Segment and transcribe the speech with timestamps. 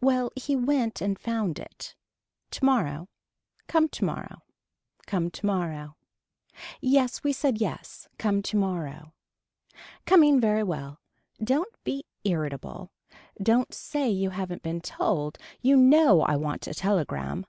[0.00, 1.96] Well we went and found it.
[2.52, 3.08] Tomorrow.
[3.66, 4.44] Come tomorrow.
[5.08, 5.96] Come tomorrow.
[6.80, 8.06] Yes we said yes.
[8.16, 9.12] Come tomorrow.
[10.06, 11.00] Coming very well.
[11.42, 12.92] Don't be irritable.
[13.42, 15.36] Don't say you haven't been told.
[15.62, 17.44] You know I want a telegram.